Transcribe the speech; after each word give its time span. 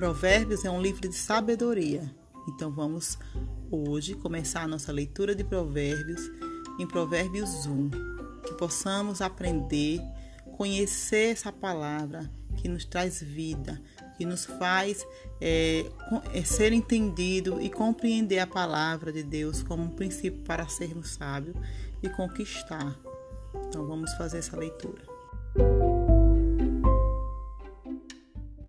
Provérbios 0.00 0.64
é 0.64 0.70
um 0.70 0.80
livro 0.80 1.06
de 1.06 1.14
sabedoria. 1.14 2.10
Então 2.48 2.72
vamos 2.72 3.18
hoje 3.70 4.14
começar 4.14 4.62
a 4.62 4.66
nossa 4.66 4.90
leitura 4.90 5.34
de 5.34 5.44
Provérbios 5.44 6.22
em 6.78 6.88
Provérbios 6.88 7.66
1. 7.66 7.90
Que 8.42 8.54
possamos 8.54 9.20
aprender, 9.20 10.00
conhecer 10.56 11.32
essa 11.32 11.52
palavra 11.52 12.30
que 12.56 12.66
nos 12.66 12.86
traz 12.86 13.20
vida, 13.20 13.78
que 14.16 14.24
nos 14.24 14.46
faz 14.46 15.06
é, 15.38 15.84
é, 16.32 16.44
ser 16.44 16.72
entendido 16.72 17.60
e 17.60 17.68
compreender 17.68 18.38
a 18.38 18.46
palavra 18.46 19.12
de 19.12 19.22
Deus 19.22 19.62
como 19.62 19.82
um 19.82 19.90
princípio 19.90 20.40
para 20.44 20.66
sermos 20.66 21.10
sábios 21.10 21.54
e 22.02 22.08
conquistar. 22.08 22.98
Então 23.66 23.86
vamos 23.86 24.10
fazer 24.14 24.38
essa 24.38 24.56
leitura. 24.56 25.02